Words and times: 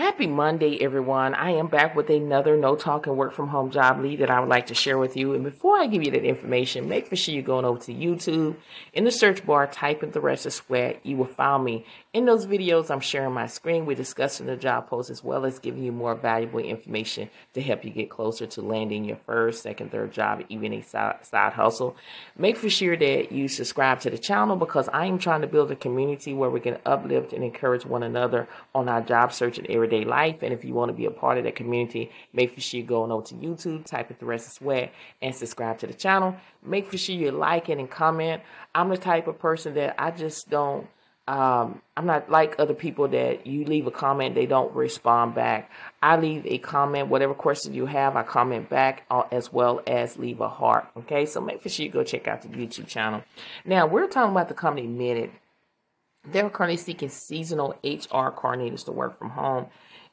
Happy 0.00 0.26
Monday, 0.26 0.82
everyone. 0.82 1.34
I 1.34 1.50
am 1.50 1.66
back 1.66 1.94
with 1.94 2.08
another 2.08 2.56
no 2.56 2.74
talk 2.74 3.06
and 3.06 3.18
work 3.18 3.34
from 3.34 3.48
home 3.48 3.70
job 3.70 4.00
lead 4.00 4.20
that 4.20 4.30
I 4.30 4.40
would 4.40 4.48
like 4.48 4.68
to 4.68 4.74
share 4.74 4.96
with 4.96 5.14
you. 5.14 5.34
And 5.34 5.44
before 5.44 5.78
I 5.78 5.88
give 5.88 6.02
you 6.02 6.10
that 6.12 6.24
information, 6.24 6.88
make 6.88 7.06
for 7.06 7.16
sure 7.16 7.34
you're 7.34 7.42
going 7.42 7.66
over 7.66 7.78
to 7.80 7.92
YouTube. 7.92 8.56
In 8.94 9.04
the 9.04 9.10
search 9.10 9.44
bar, 9.44 9.66
type 9.66 10.02
in 10.02 10.10
Thressa 10.10 10.50
Sweat. 10.50 11.00
You 11.02 11.18
will 11.18 11.26
find 11.26 11.62
me. 11.62 11.84
In 12.14 12.24
those 12.24 12.46
videos, 12.46 12.90
I'm 12.90 13.00
sharing 13.00 13.34
my 13.34 13.46
screen. 13.46 13.84
We're 13.84 13.94
discussing 13.94 14.46
the 14.46 14.56
job 14.56 14.88
post 14.88 15.10
as 15.10 15.22
well 15.22 15.44
as 15.44 15.58
giving 15.58 15.84
you 15.84 15.92
more 15.92 16.14
valuable 16.14 16.60
information 16.60 17.28
to 17.52 17.60
help 17.60 17.84
you 17.84 17.90
get 17.90 18.08
closer 18.08 18.46
to 18.46 18.62
landing 18.62 19.04
your 19.04 19.18
first, 19.26 19.62
second, 19.62 19.92
third 19.92 20.12
job, 20.12 20.42
even 20.48 20.72
a 20.72 20.80
side, 20.80 21.26
side 21.26 21.52
hustle. 21.52 21.94
Make 22.38 22.56
for 22.56 22.70
sure 22.70 22.96
that 22.96 23.32
you 23.32 23.48
subscribe 23.48 24.00
to 24.00 24.08
the 24.08 24.16
channel 24.16 24.56
because 24.56 24.88
I 24.88 25.04
am 25.04 25.18
trying 25.18 25.42
to 25.42 25.46
build 25.46 25.70
a 25.70 25.76
community 25.76 26.32
where 26.32 26.48
we 26.48 26.60
can 26.60 26.78
uplift 26.86 27.34
and 27.34 27.44
encourage 27.44 27.84
one 27.84 28.02
another 28.02 28.48
on 28.74 28.88
our 28.88 29.02
job 29.02 29.34
search 29.34 29.58
and 29.58 29.68
everyday 29.90 30.08
life. 30.08 30.42
And 30.42 30.52
if 30.52 30.64
you 30.64 30.74
want 30.74 30.90
to 30.90 30.92
be 30.92 31.06
a 31.06 31.10
part 31.10 31.38
of 31.38 31.44
that 31.44 31.54
community, 31.54 32.10
make 32.32 32.58
sure 32.58 32.80
you 32.80 32.86
go 32.86 33.02
on 33.02 33.12
over 33.12 33.26
to 33.26 33.34
YouTube, 33.34 33.84
type 33.84 34.10
in 34.10 34.16
Thressa 34.16 34.50
Sweat, 34.50 34.92
and 35.20 35.34
subscribe 35.34 35.78
to 35.78 35.86
the 35.86 35.94
channel. 35.94 36.36
Make 36.64 36.90
sure 36.96 37.14
you 37.14 37.30
like 37.30 37.68
it 37.68 37.78
and 37.78 37.90
comment. 37.90 38.42
I'm 38.74 38.88
the 38.88 38.96
type 38.96 39.26
of 39.26 39.38
person 39.38 39.74
that 39.74 39.94
I 39.98 40.10
just 40.10 40.48
don't. 40.48 40.86
Um, 41.28 41.80
I'm 41.96 42.06
not 42.06 42.28
like 42.28 42.56
other 42.58 42.74
people 42.74 43.06
that 43.08 43.46
you 43.46 43.64
leave 43.64 43.86
a 43.86 43.92
comment, 43.92 44.34
they 44.34 44.46
don't 44.46 44.74
respond 44.74 45.34
back. 45.34 45.70
I 46.02 46.16
leave 46.16 46.44
a 46.44 46.58
comment, 46.58 47.06
whatever 47.06 47.34
question 47.34 47.72
you 47.72 47.86
have, 47.86 48.16
I 48.16 48.24
comment 48.24 48.68
back 48.68 49.04
uh, 49.12 49.22
as 49.30 49.52
well 49.52 49.80
as 49.86 50.18
leave 50.18 50.40
a 50.40 50.48
heart. 50.48 50.88
Okay, 50.96 51.26
so 51.26 51.40
make 51.40 51.62
sure 51.68 51.86
you 51.86 51.92
go 51.92 52.02
check 52.02 52.26
out 52.26 52.42
the 52.42 52.48
YouTube 52.48 52.88
channel. 52.88 53.22
Now, 53.64 53.86
we're 53.86 54.08
talking 54.08 54.32
about 54.32 54.48
the 54.48 54.54
company 54.54 54.88
Minted. 54.88 55.30
They're 56.24 56.50
currently 56.50 56.76
seeking 56.76 57.08
seasonal 57.08 57.70
HR 57.82 58.30
coordinators 58.30 58.84
to 58.84 58.92
work 58.92 59.18
from 59.18 59.30
home 59.30 59.66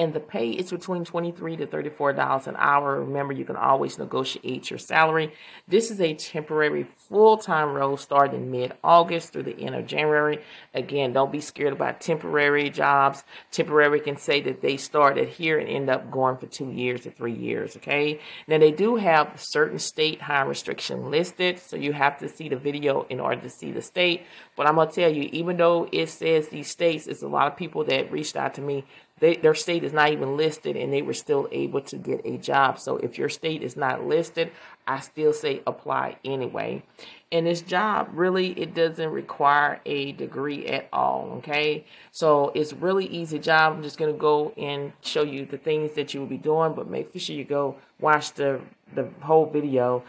and 0.00 0.14
the 0.14 0.20
pay 0.20 0.48
is 0.48 0.70
between 0.70 1.04
23 1.04 1.58
to 1.58 1.66
$34 1.66 2.46
an 2.46 2.56
hour. 2.56 3.00
Remember, 3.00 3.34
you 3.34 3.44
can 3.44 3.56
always 3.56 3.98
negotiate 3.98 4.70
your 4.70 4.78
salary. 4.78 5.34
This 5.68 5.90
is 5.90 6.00
a 6.00 6.14
temporary 6.14 6.86
full-time 6.96 7.74
role 7.74 7.98
starting 7.98 8.50
mid-August 8.50 9.30
through 9.30 9.42
the 9.42 9.60
end 9.60 9.74
of 9.74 9.86
January. 9.86 10.42
Again, 10.72 11.12
don't 11.12 11.30
be 11.30 11.42
scared 11.42 11.74
about 11.74 12.00
temporary 12.00 12.70
jobs. 12.70 13.24
Temporary 13.50 14.00
can 14.00 14.16
say 14.16 14.40
that 14.40 14.62
they 14.62 14.78
started 14.78 15.28
here 15.28 15.58
and 15.58 15.68
end 15.68 15.90
up 15.90 16.10
going 16.10 16.38
for 16.38 16.46
two 16.46 16.70
years 16.70 17.06
or 17.06 17.10
three 17.10 17.34
years, 17.34 17.76
okay? 17.76 18.20
Now, 18.48 18.56
they 18.56 18.72
do 18.72 18.96
have 18.96 19.38
certain 19.38 19.78
state 19.78 20.22
high 20.22 20.44
restriction 20.44 21.10
listed, 21.10 21.58
so 21.58 21.76
you 21.76 21.92
have 21.92 22.16
to 22.20 22.28
see 22.30 22.48
the 22.48 22.56
video 22.56 23.02
in 23.10 23.20
order 23.20 23.42
to 23.42 23.50
see 23.50 23.70
the 23.70 23.82
state. 23.82 24.24
But 24.56 24.66
I'm 24.66 24.76
going 24.76 24.88
to 24.88 24.94
tell 24.94 25.12
you, 25.12 25.28
even 25.32 25.58
though 25.58 25.90
it 25.92 26.08
says 26.08 26.48
these 26.48 26.70
states, 26.70 27.06
it's 27.06 27.22
a 27.22 27.28
lot 27.28 27.48
of 27.48 27.56
people 27.58 27.84
that 27.84 28.10
reached 28.10 28.36
out 28.36 28.54
to 28.54 28.62
me 28.62 28.86
they, 29.20 29.36
their 29.36 29.54
state 29.54 29.84
is 29.84 29.92
not 29.92 30.10
even 30.10 30.36
listed 30.36 30.76
and 30.76 30.92
they 30.92 31.02
were 31.02 31.14
still 31.14 31.48
able 31.52 31.82
to 31.82 31.96
get 31.96 32.22
a 32.24 32.38
job. 32.38 32.78
So 32.78 32.96
if 32.96 33.18
your 33.18 33.28
state 33.28 33.62
is 33.62 33.76
not 33.76 34.06
listed, 34.06 34.50
I 34.86 35.00
still 35.00 35.32
say 35.32 35.62
apply 35.66 36.16
anyway. 36.24 36.82
And 37.30 37.46
this 37.46 37.60
job 37.60 38.08
really 38.12 38.58
it 38.58 38.74
doesn't 38.74 39.10
require 39.10 39.80
a 39.86 40.12
degree 40.12 40.66
at 40.66 40.88
all. 40.92 41.34
Okay, 41.38 41.84
so 42.10 42.50
it's 42.54 42.72
really 42.72 43.06
easy 43.06 43.38
job. 43.38 43.74
I'm 43.74 43.82
just 43.82 43.98
gonna 43.98 44.12
go 44.12 44.52
and 44.56 44.92
show 45.02 45.22
you 45.22 45.46
the 45.46 45.58
things 45.58 45.94
that 45.94 46.12
you 46.12 46.20
will 46.20 46.26
be 46.26 46.38
doing, 46.38 46.74
but 46.74 46.88
make 46.88 47.10
sure 47.20 47.36
you 47.36 47.44
go 47.44 47.76
watch 48.00 48.32
the 48.32 48.60
the 48.94 49.08
whole 49.20 49.46
video 49.46 50.02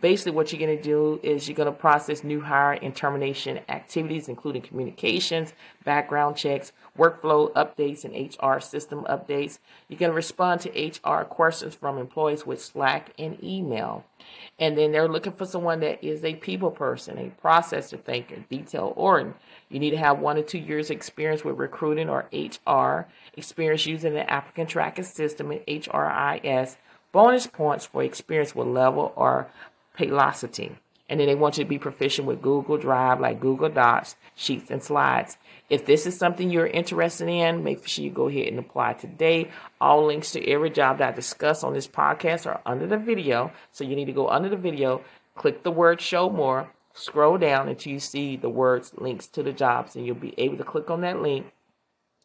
basically 0.00 0.32
what 0.32 0.52
you're 0.52 0.64
going 0.64 0.76
to 0.76 0.82
do 0.82 1.20
is 1.22 1.48
you're 1.48 1.56
going 1.56 1.66
to 1.66 1.72
process 1.72 2.22
new 2.22 2.40
hire 2.40 2.72
and 2.72 2.94
termination 2.94 3.60
activities 3.68 4.28
including 4.28 4.62
communications 4.62 5.52
background 5.84 6.36
checks 6.36 6.72
workflow 6.98 7.52
updates 7.52 8.04
and 8.04 8.14
hr 8.42 8.60
system 8.60 9.04
updates. 9.08 9.58
You're 9.88 9.98
going 9.98 10.10
to 10.10 10.16
respond 10.16 10.60
to 10.62 10.90
hr 11.04 11.24
questions 11.24 11.74
from 11.74 11.98
employees 11.98 12.46
with 12.46 12.62
slack 12.62 13.12
and 13.18 13.42
email. 13.42 14.04
And 14.58 14.76
then 14.76 14.92
they're 14.92 15.08
looking 15.08 15.32
for 15.32 15.46
someone 15.46 15.80
that 15.80 16.02
is 16.02 16.24
a 16.24 16.34
people 16.34 16.70
person 16.70 17.18
a 17.18 17.46
processor 17.46 18.00
thinker 18.00 18.36
detail 18.48 18.92
oriented 18.96 19.34
you 19.68 19.80
need 19.80 19.90
to 19.90 19.96
have 19.96 20.20
one 20.20 20.38
or 20.38 20.42
two 20.42 20.58
years 20.58 20.90
experience 20.90 21.44
with 21.44 21.58
recruiting 21.58 22.08
or 22.08 22.28
hr 22.32 23.06
experience 23.34 23.86
using 23.86 24.14
the 24.14 24.28
applicant 24.30 24.70
tracking 24.70 25.04
system 25.04 25.50
and 25.50 25.60
hris 25.66 26.76
bonus 27.12 27.46
points 27.46 27.86
for 27.86 28.02
experience 28.02 28.54
with 28.54 28.66
Lever 28.68 29.10
or 29.16 29.48
Paylocity. 29.98 30.76
And 31.08 31.20
then 31.20 31.28
they 31.28 31.36
want 31.36 31.56
you 31.56 31.62
to 31.64 31.68
be 31.68 31.78
proficient 31.78 32.26
with 32.26 32.42
Google 32.42 32.78
Drive, 32.78 33.20
like 33.20 33.38
Google 33.38 33.68
Docs, 33.68 34.16
Sheets, 34.34 34.72
and 34.72 34.82
Slides. 34.82 35.38
If 35.70 35.86
this 35.86 36.04
is 36.04 36.18
something 36.18 36.50
you're 36.50 36.66
interested 36.66 37.28
in, 37.28 37.62
make 37.62 37.86
sure 37.86 38.04
you 38.04 38.10
go 38.10 38.28
ahead 38.28 38.48
and 38.48 38.58
apply 38.58 38.94
today. 38.94 39.50
All 39.80 40.04
links 40.04 40.32
to 40.32 40.44
every 40.50 40.70
job 40.70 40.98
that 40.98 41.12
I 41.12 41.16
discuss 41.16 41.62
on 41.62 41.74
this 41.74 41.86
podcast 41.86 42.46
are 42.46 42.60
under 42.66 42.88
the 42.88 42.98
video. 42.98 43.52
So 43.70 43.84
you 43.84 43.94
need 43.94 44.06
to 44.06 44.12
go 44.12 44.28
under 44.28 44.48
the 44.48 44.56
video, 44.56 45.02
click 45.36 45.62
the 45.62 45.70
word 45.70 46.00
show 46.00 46.28
more, 46.28 46.70
scroll 46.92 47.38
down 47.38 47.68
until 47.68 47.92
you 47.92 48.00
see 48.00 48.36
the 48.36 48.50
words 48.50 48.92
links 48.96 49.28
to 49.28 49.44
the 49.44 49.52
jobs, 49.52 49.94
and 49.94 50.04
you'll 50.04 50.16
be 50.16 50.34
able 50.38 50.56
to 50.56 50.64
click 50.64 50.90
on 50.90 51.02
that 51.02 51.22
link, 51.22 51.46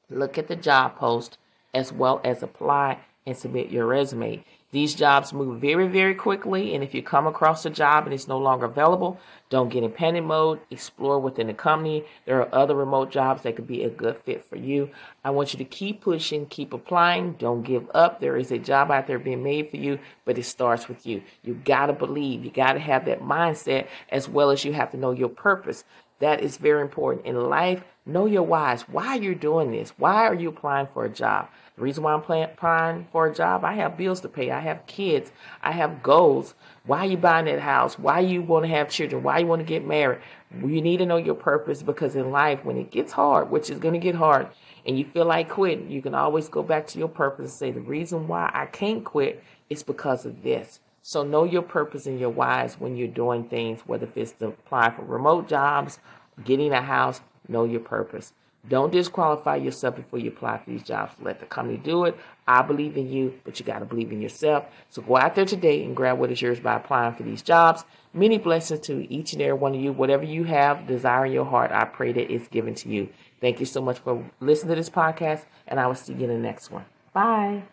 look 0.09 0.39
at 0.39 0.47
the 0.47 0.55
job 0.55 0.95
post, 0.95 1.37
as 1.73 1.93
well 1.93 2.19
as 2.23 2.41
apply 2.41 2.99
and 3.27 3.37
submit 3.37 3.69
your 3.69 3.85
resume. 3.85 4.43
These 4.71 4.95
jobs 4.95 5.33
move 5.33 5.59
very, 5.59 5.87
very 5.87 6.15
quickly, 6.15 6.73
and 6.73 6.81
if 6.81 6.93
you 6.93 7.03
come 7.03 7.27
across 7.27 7.65
a 7.65 7.69
job 7.69 8.05
and 8.05 8.13
it's 8.13 8.29
no 8.29 8.37
longer 8.37 8.65
available, 8.65 9.19
don't 9.49 9.67
get 9.67 9.83
in 9.83 9.91
panic 9.91 10.23
mode. 10.23 10.61
Explore 10.69 11.19
within 11.19 11.47
the 11.47 11.53
company. 11.53 12.05
There 12.25 12.39
are 12.41 12.55
other 12.55 12.73
remote 12.73 13.11
jobs 13.11 13.43
that 13.43 13.57
could 13.57 13.67
be 13.67 13.83
a 13.83 13.89
good 13.89 14.17
fit 14.23 14.45
for 14.45 14.55
you. 14.55 14.89
I 15.25 15.31
want 15.31 15.53
you 15.53 15.57
to 15.57 15.65
keep 15.65 15.99
pushing, 15.99 16.45
keep 16.45 16.71
applying. 16.71 17.33
Don't 17.33 17.63
give 17.63 17.89
up. 17.93 18.21
There 18.21 18.37
is 18.37 18.49
a 18.49 18.57
job 18.57 18.91
out 18.91 19.07
there 19.07 19.19
being 19.19 19.43
made 19.43 19.69
for 19.69 19.77
you, 19.77 19.99
but 20.23 20.37
it 20.37 20.43
starts 20.43 20.87
with 20.87 21.05
you. 21.05 21.21
You 21.43 21.55
got 21.55 21.87
to 21.87 21.93
believe. 21.93 22.45
You 22.45 22.51
got 22.51 22.73
to 22.73 22.79
have 22.79 23.03
that 23.05 23.21
mindset 23.21 23.87
as 24.09 24.29
well 24.29 24.51
as 24.51 24.63
you 24.63 24.71
have 24.71 24.91
to 24.91 24.97
know 24.97 25.11
your 25.11 25.29
purpose. 25.29 25.83
That 26.21 26.41
is 26.41 26.57
very 26.57 26.81
important 26.81 27.25
in 27.25 27.49
life. 27.49 27.83
Know 28.05 28.25
your 28.25 28.43
whys. 28.43 28.83
Why 28.83 29.15
you're 29.15 29.35
doing 29.35 29.71
this? 29.71 29.93
Why 29.97 30.27
are 30.27 30.33
you 30.33 30.49
applying 30.49 30.87
for 30.93 31.05
a 31.05 31.09
job? 31.09 31.49
The 31.75 31.81
reason 31.81 32.03
why 32.03 32.13
I'm 32.13 32.21
applying 32.21 33.07
for 33.11 33.27
a 33.27 33.33
job, 33.33 33.63
I 33.63 33.73
have 33.73 33.97
bills 33.97 34.21
to 34.21 34.29
pay. 34.29 34.51
I 34.51 34.59
have 34.59 34.85
kids. 34.85 35.31
I 35.61 35.71
have 35.71 36.03
goals. 36.03 36.53
Why 36.85 37.05
you 37.05 37.17
buying 37.17 37.45
that 37.45 37.59
house? 37.59 37.97
Why 37.97 38.19
you 38.19 38.41
want 38.41 38.65
to 38.65 38.69
have 38.69 38.89
children? 38.89 39.23
Why 39.23 39.39
you 39.39 39.47
want 39.47 39.61
to 39.61 39.65
get 39.65 39.85
married? 39.85 40.19
You 40.55 40.81
need 40.81 40.97
to 40.97 41.05
know 41.05 41.17
your 41.17 41.35
purpose 41.35 41.81
because 41.83 42.15
in 42.15 42.31
life, 42.31 42.63
when 42.65 42.77
it 42.77 42.91
gets 42.91 43.11
hard, 43.11 43.49
which 43.49 43.69
is 43.69 43.79
going 43.79 43.93
to 43.93 43.99
get 43.99 44.15
hard, 44.15 44.47
and 44.85 44.97
you 44.97 45.05
feel 45.05 45.25
like 45.25 45.49
quitting, 45.49 45.89
you 45.89 46.01
can 46.01 46.15
always 46.15 46.49
go 46.49 46.63
back 46.63 46.87
to 46.87 46.99
your 46.99 47.07
purpose 47.07 47.45
and 47.45 47.51
say, 47.51 47.71
the 47.71 47.81
reason 47.81 48.27
why 48.27 48.49
I 48.53 48.65
can't 48.65 49.03
quit 49.03 49.43
is 49.69 49.83
because 49.83 50.25
of 50.25 50.43
this. 50.43 50.79
So 51.01 51.23
know 51.23 51.43
your 51.43 51.63
purpose 51.63 52.05
and 52.05 52.19
your 52.19 52.29
whys 52.29 52.79
when 52.79 52.95
you're 52.95 53.07
doing 53.07 53.45
things, 53.45 53.81
whether 53.85 54.07
it's 54.15 54.33
to 54.33 54.47
apply 54.47 54.91
for 54.91 55.03
remote 55.03 55.47
jobs, 55.47 55.99
getting 56.43 56.71
a 56.71 56.81
house, 56.81 57.21
know 57.47 57.63
your 57.63 57.79
purpose. 57.79 58.33
Don't 58.69 58.91
disqualify 58.91 59.55
yourself 59.55 59.95
before 59.95 60.19
you 60.19 60.29
apply 60.29 60.59
for 60.59 60.69
these 60.69 60.83
jobs. 60.83 61.13
Let 61.19 61.39
the 61.39 61.47
company 61.47 61.77
do 61.77 62.05
it. 62.05 62.15
I 62.47 62.61
believe 62.61 62.95
in 62.95 63.09
you, 63.09 63.39
but 63.43 63.59
you 63.59 63.65
got 63.65 63.79
to 63.79 63.85
believe 63.85 64.11
in 64.11 64.21
yourself. 64.21 64.65
So 64.89 65.01
go 65.01 65.17
out 65.17 65.33
there 65.33 65.45
today 65.45 65.83
and 65.83 65.95
grab 65.95 66.19
what 66.19 66.31
is 66.31 66.41
yours 66.41 66.59
by 66.59 66.75
applying 66.75 67.15
for 67.15 67.23
these 67.23 67.41
jobs. 67.41 67.83
Many 68.13 68.37
blessings 68.37 68.81
to 68.81 69.11
each 69.11 69.33
and 69.33 69.41
every 69.41 69.55
one 69.55 69.73
of 69.73 69.81
you. 69.81 69.91
Whatever 69.91 70.25
you 70.25 70.43
have, 70.43 70.85
desire 70.85 71.25
in 71.25 71.31
your 71.31 71.45
heart, 71.45 71.71
I 71.71 71.85
pray 71.85 72.11
that 72.13 72.31
it's 72.31 72.47
given 72.49 72.75
to 72.75 72.89
you. 72.89 73.09
Thank 73.39 73.59
you 73.59 73.65
so 73.65 73.81
much 73.81 73.97
for 73.97 74.23
listening 74.39 74.69
to 74.69 74.75
this 74.75 74.91
podcast, 74.91 75.45
and 75.65 75.79
I 75.79 75.87
will 75.87 75.95
see 75.95 76.13
you 76.13 76.25
in 76.25 76.29
the 76.29 76.37
next 76.37 76.69
one. 76.69 76.85
Bye. 77.13 77.63